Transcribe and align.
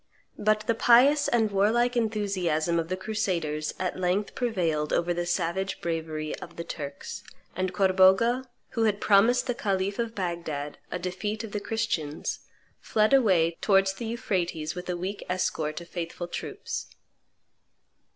But 0.39 0.61
the 0.61 0.73
pious 0.73 1.27
and 1.27 1.51
warlike 1.51 1.95
enthusiasm 1.95 2.79
of 2.79 2.87
the 2.87 2.97
crusaders 2.97 3.75
at 3.77 3.99
length 3.99 4.33
prevailed 4.33 4.91
over 4.91 5.13
the 5.13 5.27
savage 5.27 5.79
bravery 5.79 6.35
of 6.37 6.55
the 6.55 6.63
Turks; 6.63 7.23
and 7.55 7.71
Corbogha, 7.71 8.45
who 8.69 8.85
had 8.85 8.99
promised 8.99 9.45
the 9.45 9.53
khalif 9.53 9.99
of 9.99 10.15
Bagdad 10.15 10.79
a 10.89 10.97
defeat 10.97 11.43
of 11.43 11.51
the 11.51 11.59
Christians, 11.59 12.39
fled 12.79 13.13
away 13.13 13.55
towards 13.61 13.93
the 13.93 14.05
Euphrates 14.07 14.73
with 14.73 14.89
a 14.89 14.97
weak 14.97 15.23
escort 15.29 15.79
of 15.81 15.87
faithful 15.87 16.27
troops. 16.27 16.87